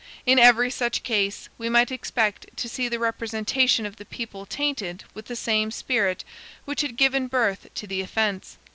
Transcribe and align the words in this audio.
In 0.25 0.39
every 0.39 0.71
such 0.71 1.03
case, 1.03 1.47
we 1.59 1.69
might 1.69 1.91
expect 1.91 2.49
to 2.57 2.67
see 2.67 2.87
the 2.89 2.97
representation 2.97 3.85
of 3.85 3.97
the 3.97 4.05
people 4.05 4.47
tainted 4.47 5.03
with 5.13 5.25
the 5.27 5.35
same 5.35 5.69
spirit 5.69 6.23
which 6.65 6.81
had 6.81 6.97
given 6.97 7.27
birth 7.27 7.67
to 7.75 7.85
the 7.85 8.01
offense. 8.01 8.57